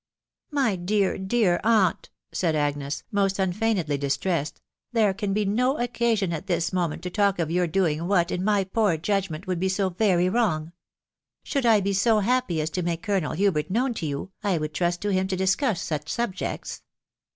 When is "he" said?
5.35-5.45, 9.61-9.69